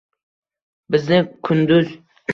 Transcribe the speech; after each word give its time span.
Bizni 0.95 1.21
kunduz 1.49 1.97